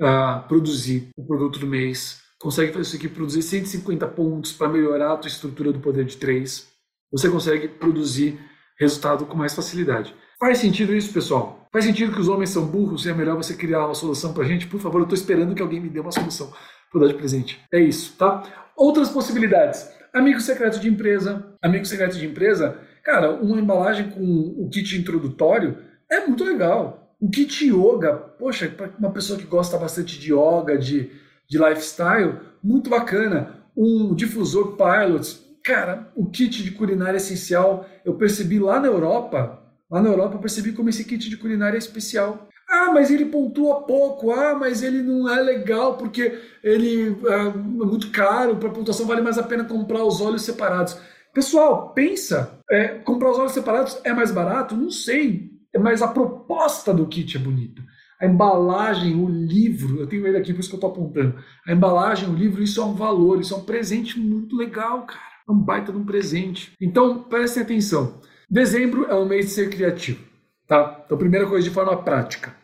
uh, 0.00 0.46
produzir 0.48 1.08
o 1.16 1.26
produto 1.26 1.58
do 1.58 1.66
mês, 1.66 2.22
consegue 2.38 2.72
fazer 2.72 2.82
a 2.82 2.84
sua 2.84 2.96
equipe 2.96 3.14
produzir 3.14 3.42
150 3.42 4.06
pontos 4.08 4.52
para 4.52 4.68
melhorar 4.68 5.12
a 5.12 5.16
tua 5.16 5.28
estrutura 5.28 5.72
do 5.72 5.80
poder 5.80 6.04
de 6.04 6.16
três, 6.16 6.68
você 7.10 7.28
consegue 7.28 7.68
produzir 7.68 8.38
resultado 8.78 9.26
com 9.26 9.36
mais 9.36 9.54
facilidade. 9.54 10.14
Faz 10.38 10.58
sentido 10.58 10.94
isso, 10.94 11.12
pessoal? 11.12 11.66
Faz 11.72 11.84
sentido 11.84 12.12
que 12.12 12.20
os 12.20 12.28
homens 12.28 12.50
são 12.50 12.66
burros 12.66 13.06
e 13.06 13.10
é 13.10 13.14
melhor 13.14 13.36
você 13.36 13.54
criar 13.54 13.86
uma 13.86 13.94
solução 13.94 14.34
para 14.34 14.44
a 14.44 14.46
gente? 14.46 14.66
Por 14.66 14.80
favor, 14.80 14.98
eu 14.98 15.04
estou 15.04 15.16
esperando 15.16 15.54
que 15.54 15.62
alguém 15.62 15.80
me 15.80 15.88
dê 15.88 16.00
uma 16.00 16.12
solução 16.12 16.52
para 16.90 17.00
dar 17.02 17.08
de 17.08 17.14
presente. 17.14 17.60
É 17.72 17.80
isso, 17.80 18.14
tá? 18.16 18.65
Outras 18.76 19.08
possibilidades. 19.08 19.90
Amigo 20.12 20.38
secreto 20.38 20.78
de 20.78 20.88
empresa. 20.88 21.46
Amigo 21.62 21.86
secreto 21.86 22.18
de 22.18 22.26
empresa, 22.26 22.78
cara, 23.02 23.32
uma 23.32 23.58
embalagem 23.58 24.10
com 24.10 24.22
o 24.22 24.68
kit 24.68 24.98
introdutório 24.98 25.78
é 26.10 26.26
muito 26.26 26.44
legal. 26.44 27.16
O 27.18 27.30
kit 27.30 27.66
yoga, 27.66 28.12
poxa, 28.14 28.68
para 28.68 28.92
uma 28.98 29.10
pessoa 29.10 29.38
que 29.38 29.46
gosta 29.46 29.78
bastante 29.78 30.18
de 30.20 30.34
yoga, 30.34 30.76
de, 30.76 31.10
de 31.48 31.58
lifestyle, 31.58 32.38
muito 32.62 32.90
bacana. 32.90 33.64
Um 33.74 34.14
difusor 34.14 34.76
pilot, 34.76 35.38
cara, 35.64 36.12
o 36.14 36.26
kit 36.26 36.62
de 36.62 36.70
culinária 36.72 37.16
essencial, 37.16 37.88
eu 38.04 38.14
percebi 38.14 38.58
lá 38.58 38.78
na 38.78 38.88
Europa, 38.88 39.62
lá 39.90 40.02
na 40.02 40.10
Europa 40.10 40.36
eu 40.36 40.40
percebi 40.40 40.72
como 40.72 40.90
esse 40.90 41.04
kit 41.04 41.30
de 41.30 41.36
culinária 41.38 41.76
é 41.76 41.78
especial. 41.78 42.48
Ah, 42.68 42.90
mas 42.92 43.10
ele 43.10 43.26
pontua 43.26 43.82
pouco. 43.82 44.32
Ah, 44.32 44.54
mas 44.54 44.82
ele 44.82 45.02
não 45.02 45.28
é 45.28 45.40
legal 45.40 45.96
porque 45.96 46.38
ele 46.62 47.16
é 47.26 47.44
muito 47.50 48.10
caro. 48.10 48.56
Para 48.56 48.70
pontuação 48.70 49.06
vale 49.06 49.22
mais 49.22 49.38
a 49.38 49.42
pena 49.42 49.64
comprar 49.64 50.04
os 50.04 50.20
óleos 50.20 50.42
separados. 50.42 50.98
Pessoal, 51.32 51.92
pensa. 51.92 52.58
É, 52.70 52.88
comprar 52.88 53.30
os 53.30 53.38
óleos 53.38 53.52
separados 53.52 53.98
é 54.04 54.12
mais 54.12 54.30
barato? 54.30 54.76
Não 54.76 54.90
sei. 54.90 55.50
Mas 55.78 56.02
a 56.02 56.08
proposta 56.08 56.92
do 56.92 57.06
kit 57.06 57.36
é 57.36 57.40
bonita. 57.40 57.82
A 58.20 58.26
embalagem, 58.26 59.14
o 59.14 59.28
livro, 59.28 60.00
eu 60.00 60.06
tenho 60.06 60.26
ele 60.26 60.38
aqui, 60.38 60.52
por 60.52 60.60
isso 60.60 60.70
que 60.70 60.74
eu 60.74 60.78
estou 60.78 60.90
apontando. 60.90 61.34
A 61.66 61.72
embalagem, 61.72 62.28
o 62.28 62.34
livro, 62.34 62.62
isso 62.62 62.80
é 62.80 62.84
um 62.84 62.94
valor, 62.94 63.38
isso 63.40 63.52
é 63.52 63.56
um 63.58 63.64
presente 63.64 64.18
muito 64.18 64.56
legal, 64.56 65.04
cara. 65.04 65.20
É 65.46 65.52
um 65.52 65.58
baita 65.58 65.92
de 65.92 65.98
um 65.98 66.04
presente. 66.04 66.72
Então, 66.80 67.22
prestem 67.24 67.62
atenção. 67.62 68.18
Dezembro 68.48 69.04
é 69.04 69.14
o 69.14 69.26
mês 69.26 69.46
de 69.46 69.50
ser 69.52 69.68
criativo. 69.68 70.24
Tá? 70.66 71.02
Então, 71.04 71.16
primeira 71.16 71.46
coisa 71.46 71.66
de 71.68 71.72
forma 71.72 71.96
prática. 72.02 72.54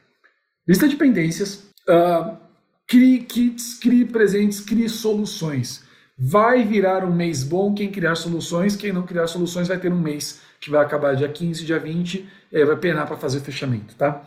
Lista 0.67 0.89
de 0.89 0.97
pendências, 0.97 1.71
uh, 1.89 2.37
crie 2.87 3.21
kits, 3.21 3.79
crie 3.79 4.05
presentes, 4.05 4.61
crie 4.61 4.89
soluções. 4.89 5.85
Vai 6.19 6.65
virar 6.65 7.05
um 7.05 7.15
mês 7.15 7.43
bom 7.43 7.75
quem 7.75 7.91
criar 7.91 8.15
soluções, 8.15 8.77
quem 8.77 8.93
não 8.93 9.05
criar 9.05 9.27
soluções 9.27 9.69
vai 9.69 9.79
ter 9.79 9.93
um 9.93 10.01
mês 10.01 10.41
que 10.61 10.71
vai 10.71 10.85
acabar 10.85 11.17
dia 11.17 11.29
15, 11.29 11.65
dia 11.65 11.79
20, 11.79 12.29
e 12.53 12.65
vai 12.65 12.77
penar 12.77 13.07
para 13.07 13.17
fazer 13.17 13.39
o 13.39 13.43
fechamento, 13.43 13.95
tá? 13.97 14.25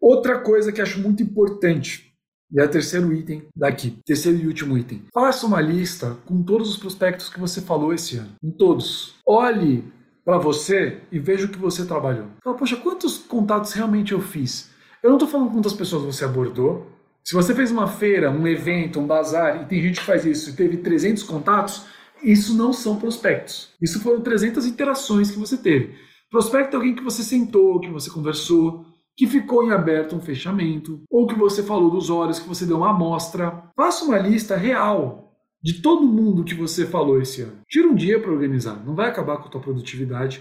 Outra 0.00 0.38
coisa 0.38 0.70
que 0.70 0.82
acho 0.82 1.00
muito 1.00 1.22
importante, 1.22 2.12
e 2.52 2.60
é 2.60 2.64
o 2.64 2.68
terceiro 2.68 3.12
item 3.12 3.46
daqui, 3.56 3.98
terceiro 4.04 4.38
e 4.38 4.46
último 4.46 4.76
item. 4.76 5.04
Faça 5.12 5.46
uma 5.46 5.60
lista 5.60 6.16
com 6.26 6.42
todos 6.42 6.68
os 6.68 6.76
prospectos 6.76 7.28
que 7.28 7.40
você 7.40 7.60
falou 7.62 7.94
esse 7.94 8.18
ano, 8.18 8.34
com 8.40 8.50
todos. 8.50 9.14
Olhe 9.26 9.84
para 10.26 10.38
você 10.38 11.02
e 11.12 11.20
veja 11.20 11.46
o 11.46 11.48
que 11.48 11.58
você 11.58 11.86
trabalhou. 11.86 12.26
Fala, 12.42 12.56
poxa, 12.56 12.76
quantos 12.76 13.16
contatos 13.16 13.72
realmente 13.72 14.10
eu 14.10 14.20
fiz? 14.20 14.68
Eu 15.00 15.10
não 15.10 15.18
estou 15.18 15.28
falando 15.28 15.52
quantas 15.52 15.72
pessoas 15.72 16.02
você 16.02 16.24
abordou, 16.24 16.94
Se 17.22 17.34
você 17.34 17.52
fez 17.56 17.72
uma 17.72 17.88
feira, 17.88 18.30
um 18.30 18.46
evento, 18.46 19.00
um 19.00 19.06
bazar, 19.06 19.62
e 19.62 19.64
tem 19.66 19.82
gente 19.82 19.98
que 19.98 20.06
faz 20.06 20.24
isso 20.24 20.50
e 20.50 20.52
teve 20.52 20.76
300 20.76 21.24
contatos, 21.24 21.84
isso 22.22 22.54
não 22.54 22.72
são 22.72 23.00
prospectos. 23.00 23.70
Isso 23.82 24.00
foram 24.00 24.20
300 24.20 24.64
interações 24.64 25.28
que 25.32 25.38
você 25.38 25.56
teve. 25.56 25.96
Prospecto 26.30 26.74
é 26.74 26.76
alguém 26.76 26.94
que 26.94 27.02
você 27.02 27.24
sentou, 27.24 27.80
que 27.80 27.90
você 27.90 28.08
conversou, 28.10 28.86
que 29.16 29.26
ficou 29.26 29.64
em 29.64 29.72
aberto 29.72 30.14
um 30.14 30.20
fechamento, 30.20 31.02
ou 31.10 31.26
que 31.26 31.34
você 31.34 31.64
falou 31.64 31.90
dos 31.90 32.10
olhos, 32.10 32.38
que 32.38 32.48
você 32.48 32.64
deu 32.64 32.76
uma 32.76 32.90
amostra. 32.90 33.64
Faça 33.74 34.04
uma 34.04 34.18
lista 34.18 34.56
real 34.56 35.25
de 35.66 35.82
todo 35.82 36.06
mundo 36.06 36.44
que 36.44 36.54
você 36.54 36.86
falou 36.86 37.20
esse 37.20 37.42
ano. 37.42 37.58
Tira 37.68 37.88
um 37.88 37.94
dia 37.96 38.20
para 38.20 38.30
organizar. 38.30 38.80
Não 38.86 38.94
vai 38.94 39.08
acabar 39.08 39.36
com 39.38 39.48
a 39.48 39.50
tua 39.50 39.60
produtividade 39.60 40.40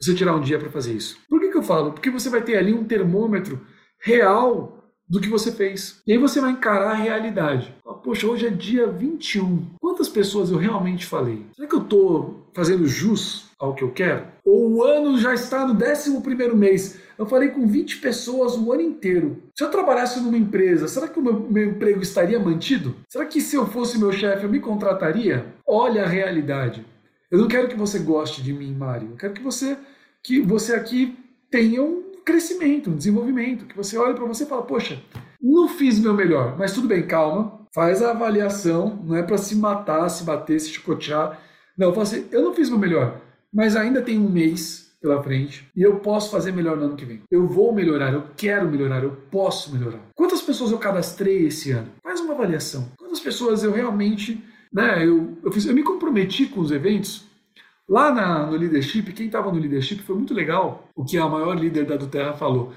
você 0.00 0.12
tirar 0.12 0.34
um 0.34 0.40
dia 0.40 0.58
para 0.58 0.68
fazer 0.68 0.92
isso. 0.94 1.16
Por 1.30 1.38
que, 1.38 1.52
que 1.52 1.56
eu 1.56 1.62
falo? 1.62 1.92
Porque 1.92 2.10
você 2.10 2.28
vai 2.28 2.42
ter 2.42 2.56
ali 2.56 2.74
um 2.74 2.82
termômetro 2.82 3.64
real 4.00 4.83
do 5.14 5.20
que 5.20 5.28
você 5.28 5.52
fez. 5.52 6.02
E 6.04 6.12
aí 6.12 6.18
você 6.18 6.40
vai 6.40 6.50
encarar 6.50 6.90
a 6.90 6.94
realidade. 6.94 7.72
Poxa, 8.02 8.26
hoje 8.26 8.48
é 8.48 8.50
dia 8.50 8.88
21. 8.88 9.76
Quantas 9.80 10.08
pessoas 10.08 10.50
eu 10.50 10.58
realmente 10.58 11.06
falei? 11.06 11.46
Será 11.54 11.68
que 11.68 11.74
eu 11.76 11.82
estou 11.82 12.48
fazendo 12.52 12.84
jus 12.84 13.46
ao 13.56 13.74
que 13.74 13.84
eu 13.84 13.92
quero? 13.92 14.26
Ou 14.44 14.72
o 14.72 14.82
ano 14.82 15.16
já 15.16 15.32
está 15.32 15.64
no 15.64 15.74
11 15.74 16.54
mês? 16.56 16.98
Eu 17.16 17.26
falei 17.26 17.50
com 17.50 17.64
20 17.64 17.98
pessoas 17.98 18.56
o 18.56 18.72
ano 18.72 18.82
inteiro. 18.82 19.40
Se 19.56 19.62
eu 19.62 19.70
trabalhasse 19.70 20.20
numa 20.20 20.36
empresa, 20.36 20.88
será 20.88 21.06
que 21.06 21.20
o 21.20 21.22
meu, 21.22 21.46
meu 21.48 21.70
emprego 21.70 22.02
estaria 22.02 22.40
mantido? 22.40 22.96
Será 23.08 23.24
que 23.24 23.40
se 23.40 23.54
eu 23.54 23.68
fosse 23.68 23.96
meu 23.96 24.10
chefe 24.10 24.42
eu 24.42 24.50
me 24.50 24.58
contrataria? 24.58 25.46
Olha 25.64 26.02
a 26.02 26.08
realidade. 26.08 26.84
Eu 27.30 27.38
não 27.38 27.46
quero 27.46 27.68
que 27.68 27.76
você 27.76 28.00
goste 28.00 28.42
de 28.42 28.52
mim, 28.52 28.74
Mário. 28.74 29.10
Eu 29.12 29.16
quero 29.16 29.32
que 29.32 29.42
você, 29.42 29.78
que 30.20 30.40
você 30.40 30.74
aqui 30.74 31.16
tenha 31.48 31.84
um 31.84 32.03
crescimento, 32.24 32.90
um 32.90 32.96
desenvolvimento, 32.96 33.66
que 33.66 33.76
você 33.76 33.96
olhe 33.98 34.14
para 34.14 34.24
você 34.24 34.44
e 34.44 34.46
fala, 34.46 34.62
poxa, 34.62 35.00
não 35.40 35.68
fiz 35.68 35.98
meu 35.98 36.14
melhor, 36.14 36.56
mas 36.58 36.72
tudo 36.72 36.88
bem, 36.88 37.06
calma, 37.06 37.60
faz 37.74 38.02
a 38.02 38.10
avaliação, 38.10 39.02
não 39.04 39.16
é 39.16 39.22
para 39.22 39.36
se 39.36 39.54
matar, 39.56 40.08
se 40.08 40.24
bater, 40.24 40.58
se 40.58 40.70
chicotear. 40.70 41.38
Não, 41.76 41.88
eu 41.88 41.92
falo 41.92 42.02
assim, 42.02 42.26
eu 42.30 42.42
não 42.42 42.54
fiz 42.54 42.70
meu 42.70 42.78
melhor, 42.78 43.20
mas 43.52 43.76
ainda 43.76 44.00
tem 44.00 44.18
um 44.18 44.30
mês 44.30 44.84
pela 45.04 45.22
frente 45.22 45.68
e 45.76 45.82
eu 45.82 45.96
posso 45.96 46.30
fazer 46.30 46.50
melhor 46.50 46.78
no 46.78 46.84
ano 46.84 46.96
que 46.96 47.04
vem. 47.04 47.20
Eu 47.30 47.46
vou 47.46 47.74
melhorar, 47.74 48.12
eu 48.14 48.24
quero 48.34 48.70
melhorar, 48.70 49.02
eu 49.02 49.10
posso 49.30 49.70
melhorar. 49.74 50.00
Quantas 50.14 50.40
pessoas 50.40 50.70
eu 50.70 50.78
cadastrei 50.78 51.46
esse 51.46 51.72
ano? 51.72 51.88
Faz 52.02 52.20
uma 52.20 52.32
avaliação. 52.32 52.88
Quantas 52.96 53.20
pessoas 53.20 53.62
eu 53.62 53.70
realmente, 53.70 54.42
né, 54.72 55.06
eu, 55.06 55.36
eu, 55.44 55.52
fiz, 55.52 55.66
eu 55.66 55.74
me 55.74 55.82
comprometi 55.82 56.46
com 56.46 56.60
os 56.60 56.70
eventos 56.70 57.26
Lá 57.88 58.10
na, 58.10 58.46
no 58.46 58.56
leadership, 58.56 59.12
quem 59.12 59.26
estava 59.26 59.52
no 59.52 59.58
leadership 59.58 59.98
foi 60.02 60.16
muito 60.16 60.32
legal 60.32 60.88
o 60.94 61.04
que 61.04 61.18
a 61.18 61.28
maior 61.28 61.54
líder 61.54 61.84
da 61.84 61.96
Duterra 61.96 62.32
falou. 62.32 62.72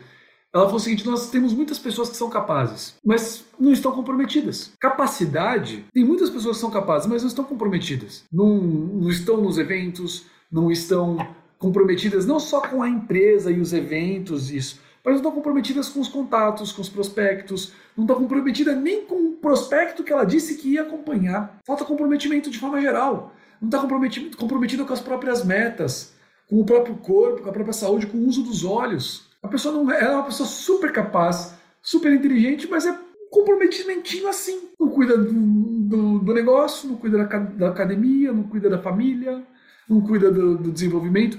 Ela 0.54 0.66
falou 0.66 0.78
o 0.78 0.82
seguinte: 0.82 1.06
nós 1.06 1.30
temos 1.30 1.54
muitas 1.54 1.80
pessoas 1.80 2.10
que 2.10 2.18
são 2.18 2.30
capazes, 2.30 2.96
mas 3.06 3.46
não 3.60 3.72
estão 3.72 3.92
comprometidas. 3.92 4.74
Capacidade, 4.80 5.86
tem 5.94 6.04
muitas 6.04 6.30
pessoas 6.30 6.58
que 6.58 6.62
são 6.62 6.72
capazes, 6.72 7.08
mas 7.08 7.22
não 7.22 7.30
estão 7.30 7.46
comprometidas. 7.46 8.26
Não, 8.32 8.58
não 8.58 9.10
estão 9.10 9.38
nos 9.38 9.58
eventos, 9.58 10.26
não 10.52 10.72
estão 10.72 11.18
comprometidas 11.58 12.26
não 12.26 12.40
só 12.40 12.62
com 12.62 12.84
a 12.84 12.90
empresa 12.90 13.52
e 13.52 13.60
os 13.60 13.74
eventos, 13.74 14.52
isso, 14.52 14.80
mas 15.04 15.14
não 15.14 15.18
estão 15.18 15.32
comprometidas 15.32 15.90
com 15.90 16.00
os 16.00 16.08
contatos, 16.08 16.72
com 16.72 16.82
os 16.82 16.90
prospectos, 16.90 17.74
não 17.96 18.04
estão 18.04 18.18
comprometidas 18.18 18.78
nem 18.78 19.06
com 19.06 19.30
o 19.30 19.32
prospecto 19.34 20.04
que 20.04 20.14
ela 20.14 20.24
disse 20.24 20.58
que 20.58 20.74
ia 20.74 20.84
acompanhar. 20.84 21.60
Falta 21.66 21.86
comprometimento 21.86 22.50
de 22.50 22.60
forma 22.60 22.80
geral 22.82 23.34
não 23.62 23.68
está 23.68 23.80
comprometido, 23.80 24.38
comprometido 24.38 24.86
com 24.86 24.94
as 24.94 25.00
próprias 25.00 25.44
metas, 25.44 26.14
com 26.48 26.60
o 26.60 26.66
próprio 26.66 26.96
corpo, 26.96 27.44
com 27.44 27.50
a 27.50 27.54
própria 27.54 27.74
saúde, 27.74 28.08
com 28.08 28.18
o 28.18 28.28
uso 28.28 28.44
dos 28.44 28.64
olhos. 28.64 29.28
A 29.42 29.48
pessoa 29.48 29.74
não 29.74 29.92
é, 29.92 30.10
uma 30.10 30.24
pessoa 30.24 30.48
super 30.48 30.92
capaz, 30.92 31.56
super 31.82 32.12
inteligente, 32.14 32.68
mas 32.70 32.86
é 32.86 32.92
um 32.92 33.30
comprometimentinho 33.30 34.28
assim. 34.28 34.70
Não 34.80 34.90
cuida 34.90 35.18
do, 35.18 35.32
do, 35.32 36.20
do 36.20 36.34
negócio, 36.34 36.90
não 36.90 36.96
cuida 36.96 37.18
da, 37.18 37.38
da, 37.38 37.70
academia, 37.70 38.32
não 38.32 38.44
cuida 38.44 38.70
da 38.70 38.80
família, 38.80 39.44
não 39.90 40.02
cuida 40.02 40.32
do, 40.32 40.58
do 40.58 40.72
desenvolvimento. 40.72 41.38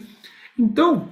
Então, 0.58 1.08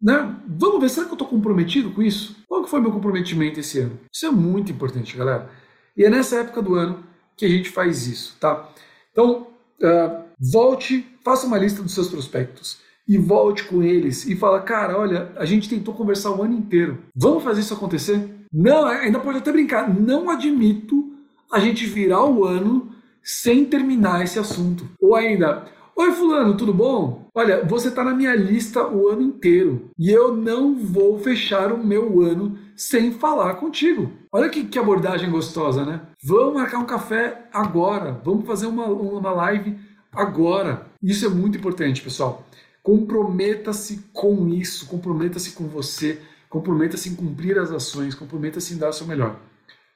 né, 0.00 0.36
vamos 0.46 0.80
ver, 0.80 0.88
será 0.88 1.06
que 1.06 1.12
eu 1.12 1.16
estou 1.16 1.28
comprometido 1.28 1.90
com 1.90 2.02
isso? 2.02 2.36
Qual 2.46 2.62
que 2.62 2.70
foi 2.70 2.80
meu 2.80 2.92
comprometimento 2.92 3.60
esse 3.60 3.80
ano? 3.80 3.98
Isso 4.12 4.26
é 4.26 4.30
muito 4.30 4.70
importante, 4.70 5.16
galera. 5.16 5.50
E 5.96 6.04
é 6.04 6.10
nessa 6.10 6.36
época 6.36 6.62
do 6.62 6.74
ano 6.74 7.04
que 7.36 7.44
a 7.44 7.48
gente 7.48 7.70
faz 7.70 8.06
isso, 8.06 8.36
tá? 8.38 8.68
Então, 9.12 9.48
uh, 9.82 10.27
volte, 10.40 11.06
faça 11.24 11.46
uma 11.46 11.58
lista 11.58 11.82
dos 11.82 11.94
seus 11.94 12.08
prospectos 12.08 12.78
e 13.08 13.16
volte 13.16 13.64
com 13.64 13.82
eles 13.82 14.26
e 14.26 14.36
fala, 14.36 14.60
cara, 14.60 14.98
olha, 14.98 15.32
a 15.36 15.46
gente 15.46 15.68
tentou 15.68 15.94
conversar 15.94 16.30
o 16.30 16.42
ano 16.42 16.54
inteiro. 16.54 16.98
Vamos 17.16 17.42
fazer 17.42 17.62
isso 17.62 17.72
acontecer? 17.72 18.28
Não, 18.52 18.86
ainda 18.86 19.18
pode 19.18 19.38
até 19.38 19.50
brincar. 19.50 19.88
Não 19.92 20.28
admito 20.28 21.10
a 21.50 21.58
gente 21.58 21.86
virar 21.86 22.24
o 22.24 22.44
ano 22.44 22.90
sem 23.22 23.64
terminar 23.64 24.22
esse 24.22 24.38
assunto. 24.38 24.88
Ou 25.00 25.14
ainda, 25.14 25.64
oi 25.96 26.12
fulano, 26.12 26.56
tudo 26.56 26.72
bom? 26.72 27.28
Olha, 27.34 27.64
você 27.64 27.88
está 27.88 28.04
na 28.04 28.14
minha 28.14 28.34
lista 28.34 28.86
o 28.86 29.08
ano 29.08 29.22
inteiro 29.22 29.90
e 29.98 30.10
eu 30.10 30.34
não 30.36 30.74
vou 30.74 31.18
fechar 31.18 31.72
o 31.72 31.84
meu 31.84 32.20
ano 32.20 32.58
sem 32.76 33.12
falar 33.12 33.54
contigo. 33.54 34.12
Olha 34.30 34.48
que, 34.48 34.64
que 34.64 34.78
abordagem 34.78 35.30
gostosa, 35.30 35.84
né? 35.84 36.02
Vamos 36.22 36.54
marcar 36.54 36.78
um 36.78 36.84
café 36.84 37.48
agora. 37.52 38.20
Vamos 38.24 38.46
fazer 38.46 38.66
uma, 38.66 38.86
uma 38.86 39.30
live 39.30 39.78
agora. 40.18 40.86
Isso 41.02 41.24
é 41.24 41.28
muito 41.28 41.56
importante, 41.56 42.02
pessoal. 42.02 42.46
Comprometa-se 42.82 44.10
com 44.12 44.48
isso, 44.48 44.86
comprometa-se 44.86 45.52
com 45.52 45.68
você, 45.68 46.20
comprometa-se 46.48 47.08
em 47.08 47.14
cumprir 47.14 47.58
as 47.58 47.70
ações, 47.70 48.14
comprometa-se 48.14 48.74
em 48.74 48.78
dar 48.78 48.88
o 48.88 48.92
seu 48.92 49.06
melhor. 49.06 49.40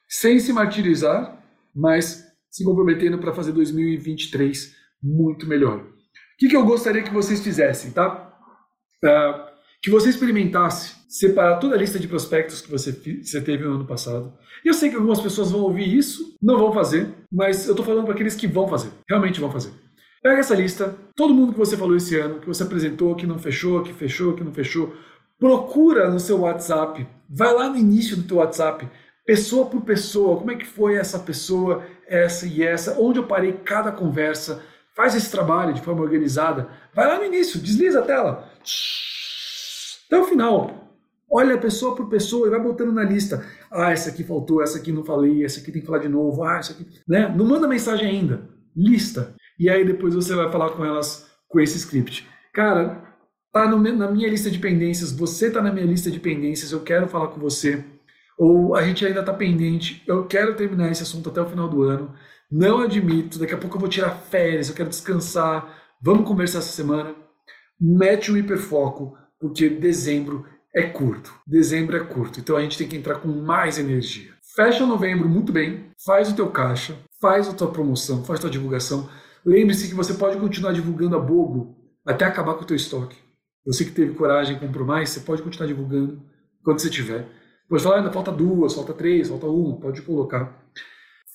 Sem 0.08 0.38
se 0.38 0.52
martirizar, 0.52 1.42
mas 1.74 2.24
se 2.50 2.64
comprometendo 2.64 3.18
para 3.18 3.32
fazer 3.32 3.52
2023 3.52 4.74
muito 5.02 5.46
melhor. 5.46 5.78
O 5.78 5.84
que, 6.38 6.48
que 6.48 6.56
eu 6.56 6.64
gostaria 6.64 7.02
que 7.02 7.12
vocês 7.12 7.40
fizessem, 7.40 7.90
tá? 7.92 8.30
Uh, 9.02 9.52
que 9.82 9.90
você 9.90 10.10
experimentasse 10.10 10.94
separar 11.08 11.58
toda 11.58 11.74
a 11.74 11.78
lista 11.78 11.98
de 11.98 12.08
prospectos 12.08 12.60
que 12.60 12.70
você, 12.70 12.92
você 12.92 13.40
teve 13.40 13.64
no 13.64 13.74
ano 13.74 13.86
passado. 13.86 14.32
Eu 14.64 14.72
sei 14.72 14.90
que 14.90 14.96
algumas 14.96 15.20
pessoas 15.20 15.50
vão 15.50 15.62
ouvir 15.62 15.94
isso, 15.94 16.36
não 16.40 16.56
vão 16.58 16.72
fazer, 16.72 17.12
mas 17.30 17.66
eu 17.66 17.72
estou 17.72 17.84
falando 17.84 18.04
para 18.04 18.14
aqueles 18.14 18.34
que 18.34 18.46
vão 18.46 18.68
fazer, 18.68 18.90
realmente 19.08 19.40
vão 19.40 19.50
fazer. 19.50 19.72
Pega 20.22 20.38
essa 20.38 20.54
lista, 20.54 20.94
todo 21.16 21.34
mundo 21.34 21.52
que 21.52 21.58
você 21.58 21.76
falou 21.76 21.96
esse 21.96 22.16
ano, 22.16 22.38
que 22.38 22.46
você 22.46 22.62
apresentou, 22.62 23.16
que 23.16 23.26
não 23.26 23.40
fechou, 23.40 23.82
que 23.82 23.92
fechou, 23.92 24.34
que 24.34 24.44
não 24.44 24.52
fechou, 24.52 24.94
procura 25.36 26.08
no 26.08 26.20
seu 26.20 26.42
WhatsApp, 26.42 27.04
vai 27.28 27.52
lá 27.52 27.68
no 27.68 27.76
início 27.76 28.16
do 28.16 28.22
teu 28.22 28.36
WhatsApp, 28.36 28.88
pessoa 29.26 29.66
por 29.66 29.82
pessoa, 29.82 30.38
como 30.38 30.52
é 30.52 30.54
que 30.54 30.64
foi 30.64 30.94
essa 30.94 31.18
pessoa, 31.18 31.84
essa 32.06 32.46
e 32.46 32.62
essa, 32.62 33.00
onde 33.00 33.18
eu 33.18 33.26
parei 33.26 33.52
cada 33.52 33.90
conversa, 33.90 34.62
faz 34.94 35.16
esse 35.16 35.28
trabalho 35.28 35.74
de 35.74 35.80
forma 35.80 36.02
organizada, 36.02 36.68
vai 36.94 37.08
lá 37.08 37.18
no 37.18 37.24
início, 37.24 37.58
desliza 37.58 37.98
a 37.98 38.04
tela, 38.04 38.48
até 40.06 40.20
o 40.20 40.24
final, 40.24 40.88
olha 41.28 41.58
pessoa 41.58 41.96
por 41.96 42.08
pessoa 42.08 42.46
e 42.46 42.50
vai 42.50 42.60
botando 42.60 42.92
na 42.92 43.02
lista, 43.02 43.44
ah, 43.72 43.90
essa 43.90 44.10
aqui 44.10 44.22
faltou, 44.22 44.62
essa 44.62 44.78
aqui 44.78 44.92
não 44.92 45.04
falei, 45.04 45.44
essa 45.44 45.58
aqui 45.58 45.72
tem 45.72 45.80
que 45.80 45.86
falar 45.86 45.98
de 45.98 46.08
novo, 46.08 46.44
ah, 46.44 46.58
essa 46.58 46.74
aqui, 46.74 46.86
né? 47.08 47.26
Não 47.36 47.44
manda 47.44 47.66
mensagem 47.66 48.06
ainda, 48.06 48.48
lista, 48.76 49.34
e 49.58 49.68
aí 49.68 49.84
depois 49.84 50.14
você 50.14 50.34
vai 50.34 50.50
falar 50.50 50.70
com 50.70 50.84
elas 50.84 51.30
com 51.48 51.60
esse 51.60 51.76
script. 51.78 52.28
Cara, 52.52 53.02
tá 53.52 53.68
no, 53.68 53.78
na 53.78 54.10
minha 54.10 54.28
lista 54.28 54.50
de 54.50 54.58
pendências, 54.58 55.12
você 55.12 55.50
tá 55.50 55.60
na 55.60 55.72
minha 55.72 55.86
lista 55.86 56.10
de 56.10 56.18
pendências, 56.18 56.72
eu 56.72 56.80
quero 56.80 57.08
falar 57.08 57.28
com 57.28 57.40
você. 57.40 57.84
Ou 58.38 58.74
a 58.74 58.82
gente 58.82 59.04
ainda 59.06 59.22
tá 59.22 59.32
pendente, 59.32 60.02
eu 60.06 60.24
quero 60.26 60.56
terminar 60.56 60.90
esse 60.90 61.02
assunto 61.02 61.28
até 61.28 61.40
o 61.40 61.48
final 61.48 61.68
do 61.68 61.82
ano. 61.82 62.14
Não 62.50 62.80
admito, 62.80 63.38
daqui 63.38 63.54
a 63.54 63.58
pouco 63.58 63.76
eu 63.76 63.80
vou 63.80 63.88
tirar 63.88 64.10
férias, 64.10 64.68
eu 64.68 64.74
quero 64.74 64.88
descansar. 64.88 65.82
Vamos 66.00 66.26
conversar 66.26 66.58
essa 66.58 66.72
semana. 66.72 67.14
Mete 67.80 68.32
o 68.32 68.36
hiperfoco, 68.36 69.16
porque 69.38 69.68
dezembro 69.68 70.46
é 70.74 70.82
curto. 70.82 71.32
Dezembro 71.46 71.96
é 71.96 72.00
curto, 72.00 72.40
então 72.40 72.56
a 72.56 72.62
gente 72.62 72.78
tem 72.78 72.88
que 72.88 72.96
entrar 72.96 73.16
com 73.16 73.28
mais 73.28 73.78
energia. 73.78 74.32
Fecha 74.54 74.84
novembro 74.84 75.28
muito 75.28 75.52
bem, 75.52 75.86
faz 76.04 76.30
o 76.30 76.36
teu 76.36 76.50
caixa, 76.50 76.96
faz 77.20 77.48
a 77.48 77.54
tua 77.54 77.70
promoção, 77.70 78.24
faz 78.24 78.38
a 78.38 78.42
tua 78.42 78.50
divulgação. 78.50 79.08
Lembre-se 79.44 79.88
que 79.88 79.94
você 79.94 80.14
pode 80.14 80.38
continuar 80.38 80.72
divulgando 80.72 81.16
a 81.16 81.20
Bogo 81.20 81.76
até 82.06 82.24
acabar 82.24 82.54
com 82.54 82.62
o 82.62 82.66
teu 82.66 82.76
estoque. 82.76 83.16
Você 83.66 83.84
que 83.84 83.92
teve 83.92 84.14
coragem 84.14 84.56
e 84.56 84.60
comprou 84.60 84.86
mais, 84.86 85.10
você 85.10 85.20
pode 85.20 85.42
continuar 85.42 85.66
divulgando 85.66 86.22
quando 86.64 86.80
você 86.80 86.90
tiver. 86.90 87.28
Pode 87.68 87.82
falar, 87.82 87.98
ainda 87.98 88.12
falta 88.12 88.30
duas, 88.30 88.74
falta 88.74 88.92
três, 88.92 89.28
falta 89.28 89.46
uma, 89.46 89.80
pode 89.80 90.02
colocar. 90.02 90.62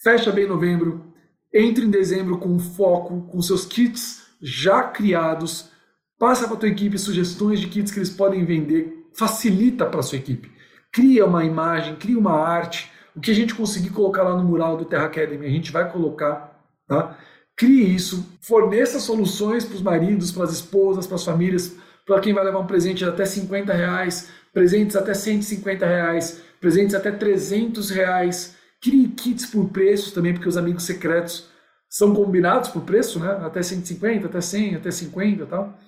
Fecha 0.04 0.32
bem 0.32 0.48
novembro, 0.48 1.14
entre 1.54 1.86
em 1.86 1.90
dezembro 1.90 2.38
com 2.38 2.60
foco, 2.60 3.28
com 3.32 3.42
seus 3.42 3.66
kits 3.66 4.28
já 4.42 4.84
criados, 4.84 5.72
passa 6.20 6.46
para 6.46 6.56
a 6.56 6.60
tua 6.60 6.70
equipe 6.70 6.98
sugestões 6.98 7.60
de 7.60 7.68
kits 7.68 7.92
que 7.92 8.00
eles 8.00 8.10
podem 8.10 8.46
vender, 8.46 9.08
facilita 9.18 9.86
para 9.86 10.00
a 10.00 10.04
sua 10.04 10.18
equipe. 10.18 10.52
Cria 10.92 11.26
uma 11.26 11.44
imagem, 11.44 11.96
cria 11.96 12.18
uma 12.18 12.34
arte, 12.34 12.92
o 13.16 13.20
que 13.20 13.32
a 13.32 13.36
gente 13.36 13.56
conseguir 13.56 13.90
colocar 13.90 14.24
lá 14.24 14.38
no 14.38 14.44
mural 14.44 14.78
do 14.78 14.86
Terra 14.86 15.06
Academy, 15.06 15.46
a 15.46 15.50
gente 15.50 15.72
vai 15.72 15.92
colocar, 15.92 16.56
tá? 16.88 17.18
Crie 17.58 17.96
isso, 17.96 18.38
forneça 18.40 19.00
soluções 19.00 19.66
para 19.66 19.76
os 19.76 19.82
maridos, 19.82 20.32
para 20.32 20.44
as 20.44 20.54
esposas, 20.54 21.08
para 21.08 21.16
as 21.16 21.26
famílias, 21.26 21.76
para 22.06 22.20
quem 22.20 22.32
vai 22.32 22.46
levar 22.46 22.60
um 22.60 22.68
presente 22.68 23.00
de 23.00 23.06
até 23.06 23.26
50 23.26 23.74
reais, 23.74 24.30
presentes 24.54 24.96
até 24.96 25.16
150 25.16 25.84
reais, 25.84 26.40
presentes 26.62 26.94
até 26.94 27.12
300 27.12 27.90
reais. 27.90 28.56
Crie 28.80 29.08
kits 29.08 29.48
por 29.48 29.70
preços 29.70 30.12
também, 30.12 30.34
porque 30.34 30.48
os 30.48 30.56
amigos 30.56 30.84
secretos 30.84 31.50
são 31.90 32.14
combinados 32.14 32.70
por 32.70 32.84
preço, 32.84 33.20
né? 33.20 33.32
Até 33.42 33.64
150, 33.64 34.28
até 34.28 34.40
100, 34.40 34.76
até 34.76 34.92
50 34.92 35.44
e 35.44 35.46
tal. 35.48 35.80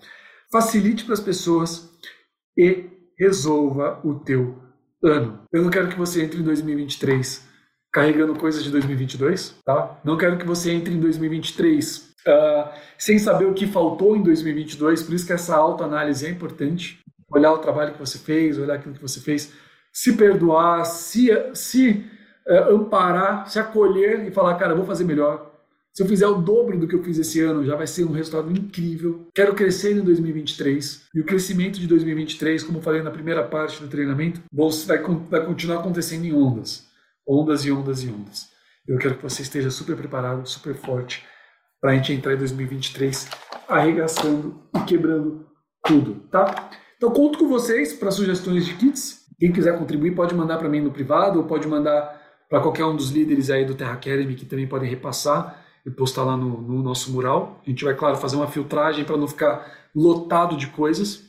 Facilite 0.52 1.06
para 1.06 1.14
as 1.14 1.20
pessoas 1.20 1.88
e 2.58 2.86
resolva 3.18 4.00
o 4.04 4.16
teu 4.16 4.58
ano. 5.04 5.44
Eu 5.54 5.62
não 5.62 5.70
quero 5.70 5.88
que 5.88 5.98
você 5.98 6.24
entre 6.24 6.40
em 6.40 6.44
2023 6.44 7.48
carregando 7.92 8.36
coisas 8.36 8.64
de 8.64 8.70
2022, 8.72 9.56
tá? 9.66 10.00
Não 10.04 10.18
quero 10.18 10.38
que 10.38 10.46
você 10.46 10.72
entre 10.72 10.94
em 10.94 11.00
2023 11.00 11.98
uh, 11.98 12.30
ah, 12.30 12.74
sem 12.98 13.18
saber 13.18 13.46
o 13.46 13.54
que 13.54 13.66
faltou 13.66 14.16
em 14.16 14.22
2022, 14.22 15.04
por 15.04 15.14
isso 15.14 15.26
que 15.26 15.34
essa 15.34 15.56
autoanálise 15.56 16.26
é 16.26 16.30
importante. 16.30 17.00
Olhar 17.32 17.52
o 17.54 17.60
trabalho 17.60 17.94
que 17.94 18.00
você 18.00 18.18
fez, 18.18 18.58
olhar 18.58 18.76
aquilo 18.76 18.96
que 18.96 19.02
você 19.02 19.20
fez, 19.20 19.52
se 19.94 20.14
perdoar, 20.14 20.86
se, 20.86 21.30
se 21.54 22.06
uh, 22.48 22.76
amparar, 22.76 23.50
se 23.50 23.60
acolher 23.60 24.28
e 24.28 24.32
falar, 24.32 24.56
cara, 24.56 24.76
vou 24.76 24.86
fazer 24.86 25.04
melhor. 25.04 25.48
Se 25.92 26.04
eu 26.04 26.08
fizer 26.08 26.28
o 26.28 26.36
dobro 26.36 26.78
do 26.78 26.88
que 26.88 26.96
eu 26.96 27.04
fiz 27.04 27.18
esse 27.18 27.42
ano, 27.42 27.66
já 27.66 27.76
vai 27.76 27.88
ser 27.88 28.06
um 28.06 28.12
resultado 28.12 28.52
incrível. 28.52 29.28
Quero 29.34 29.56
crescer 29.56 29.98
em 29.98 30.02
2023. 30.02 31.08
E 31.14 31.20
o 31.20 31.26
crescimento 31.26 31.80
de 31.80 31.88
2023, 31.88 32.64
como 32.64 32.82
falei 32.82 33.02
na 33.02 33.10
primeira 33.12 33.44
parte 33.44 33.82
do 33.82 33.88
treinamento, 33.90 34.40
vai, 34.54 35.00
vai 35.30 35.46
continuar 35.46 35.80
acontecendo 35.80 36.26
em 36.26 36.34
ondas 36.34 36.89
ondas 37.30 37.64
e 37.64 37.72
ondas 37.72 38.04
e 38.04 38.10
ondas. 38.10 38.50
Eu 38.88 38.98
quero 38.98 39.16
que 39.16 39.24
você 39.24 39.44
esteja 39.44 39.70
super 39.70 39.96
preparado, 39.96 40.48
super 40.48 40.74
forte, 40.74 41.24
para 41.80 41.92
a 41.92 41.96
gente 41.96 42.12
entrar 42.12 42.34
em 42.34 42.38
2023 42.38 43.30
arregaçando 43.68 44.64
e 44.76 44.80
quebrando 44.86 45.46
tudo, 45.86 46.16
tá? 46.32 46.72
Então 46.98 47.12
conto 47.12 47.38
com 47.38 47.48
vocês 47.48 47.94
para 47.94 48.10
sugestões 48.10 48.66
de 48.66 48.74
kits. 48.74 49.28
Quem 49.38 49.52
quiser 49.52 49.78
contribuir 49.78 50.16
pode 50.16 50.34
mandar 50.34 50.58
para 50.58 50.68
mim 50.68 50.82
no 50.82 50.92
privado 50.92 51.40
ou 51.40 51.46
pode 51.46 51.68
mandar 51.68 52.20
para 52.50 52.62
qualquer 52.62 52.84
um 52.84 52.96
dos 52.96 53.12
líderes 53.12 53.52
aí 53.52 53.64
do 53.64 53.76
Terra 53.76 53.94
Academy 53.94 54.36
que 54.36 54.46
também 54.46 54.68
podem 54.68 54.90
repassar 54.90 55.64
e 55.86 55.92
postar 55.92 56.24
lá 56.24 56.36
no, 56.36 56.60
no 56.62 56.82
nosso 56.82 57.12
mural. 57.12 57.62
A 57.66 57.70
gente 57.70 57.86
vai, 57.86 57.96
claro, 57.96 58.18
fazer 58.18 58.36
uma 58.36 58.48
filtragem 58.48 59.06
para 59.06 59.16
não 59.16 59.28
ficar 59.28 59.90
lotado 59.96 60.58
de 60.58 60.68
coisas. 60.68 61.24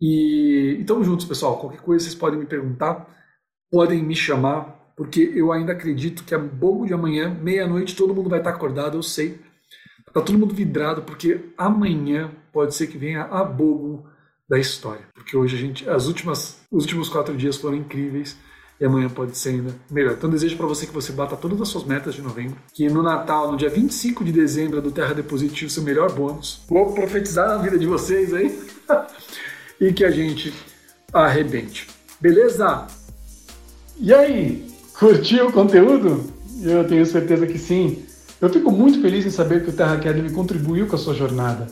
E 0.00 0.78
estamos 0.80 1.06
juntos, 1.06 1.26
pessoal. 1.26 1.58
Qualquer 1.58 1.82
coisa 1.82 2.04
vocês 2.04 2.14
podem 2.14 2.40
me 2.40 2.46
perguntar, 2.46 3.06
podem 3.70 4.02
me 4.02 4.16
chamar 4.16 4.81
porque 4.96 5.32
eu 5.34 5.52
ainda 5.52 5.72
acredito 5.72 6.24
que 6.24 6.34
a 6.34 6.38
bobo 6.38 6.86
de 6.86 6.92
amanhã, 6.92 7.36
meia-noite, 7.40 7.96
todo 7.96 8.14
mundo 8.14 8.30
vai 8.30 8.38
estar 8.38 8.50
acordado, 8.50 8.96
eu 8.96 9.02
sei. 9.02 9.40
Tá 10.12 10.20
todo 10.20 10.38
mundo 10.38 10.54
vidrado, 10.54 11.02
porque 11.02 11.40
amanhã 11.56 12.30
pode 12.52 12.74
ser 12.74 12.86
que 12.86 12.98
venha 12.98 13.22
a 13.22 13.42
bobo 13.42 14.06
da 14.48 14.58
história. 14.58 15.06
Porque 15.14 15.36
hoje 15.36 15.56
a 15.56 15.58
gente, 15.58 15.88
as 15.88 16.06
últimas, 16.06 16.60
os 16.70 16.84
últimos 16.84 17.08
quatro 17.08 17.34
dias 17.34 17.56
foram 17.56 17.76
incríveis 17.76 18.36
e 18.78 18.84
amanhã 18.84 19.08
pode 19.08 19.38
ser 19.38 19.50
ainda 19.50 19.74
melhor. 19.90 20.12
Então 20.12 20.28
desejo 20.28 20.56
para 20.56 20.66
você 20.66 20.86
que 20.86 20.92
você 20.92 21.12
bata 21.12 21.36
todas 21.36 21.60
as 21.60 21.68
suas 21.68 21.84
metas 21.84 22.14
de 22.14 22.20
novembro, 22.20 22.56
que 22.74 22.88
no 22.88 23.02
Natal, 23.02 23.50
no 23.50 23.56
dia 23.56 23.70
25 23.70 24.24
de 24.24 24.32
dezembro, 24.32 24.82
do 24.82 24.90
Terra 24.90 25.14
Depositivo, 25.14 25.70
seu 25.70 25.82
melhor 25.82 26.12
bônus. 26.12 26.62
Vou 26.68 26.92
profetizar 26.92 27.48
na 27.48 27.56
vida 27.56 27.78
de 27.78 27.86
vocês 27.86 28.34
aí 28.34 28.60
e 29.80 29.92
que 29.92 30.04
a 30.04 30.10
gente 30.10 30.52
arrebente. 31.12 31.88
Beleza? 32.20 32.86
E 33.98 34.12
aí, 34.12 34.66
Curtiu 34.98 35.48
o 35.48 35.52
conteúdo? 35.52 36.24
Eu 36.62 36.86
tenho 36.86 37.04
certeza 37.04 37.46
que 37.46 37.58
sim. 37.58 38.02
Eu 38.40 38.50
fico 38.50 38.70
muito 38.70 39.00
feliz 39.00 39.24
em 39.24 39.30
saber 39.30 39.64
que 39.64 39.70
o 39.70 39.72
Terra 39.72 39.94
Academy 39.94 40.30
contribuiu 40.30 40.86
com 40.86 40.96
a 40.96 40.98
sua 40.98 41.14
jornada. 41.14 41.68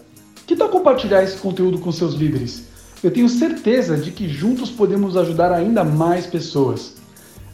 Que 0.47 0.57
tal 0.57 0.69
compartilhar 0.69 1.23
esse 1.23 1.37
conteúdo 1.37 1.79
com 1.79 1.93
seus 1.93 2.15
líderes? 2.15 2.65
Eu 3.03 3.11
tenho 3.11 3.29
certeza 3.29 3.97
de 3.97 4.11
que 4.11 4.29
juntos 4.29 4.71
podemos 4.71 5.17
ajudar 5.17 5.53
ainda 5.53 5.85
mais 5.85 6.27
pessoas. 6.27 6.97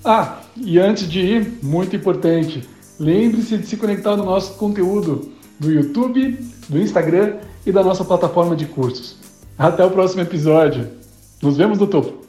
Ah, 0.04 0.40
e 0.56 0.78
antes 0.78 1.08
de 1.08 1.20
ir, 1.20 1.58
muito 1.62 1.94
importante, 1.94 2.66
lembre-se 2.98 3.58
de 3.58 3.66
se 3.66 3.76
conectar 3.76 4.16
no 4.16 4.24
nosso 4.24 4.54
conteúdo 4.54 5.30
do 5.58 5.70
YouTube, 5.70 6.38
do 6.68 6.78
Instagram 6.78 7.36
e 7.64 7.72
da 7.72 7.82
nossa 7.82 8.04
plataforma 8.04 8.56
de 8.56 8.66
cursos. 8.66 9.16
Até 9.58 9.84
o 9.84 9.90
próximo 9.90 10.22
episódio. 10.22 10.88
Nos 11.42 11.56
vemos 11.56 11.78
no 11.78 11.86
topo. 11.86 12.25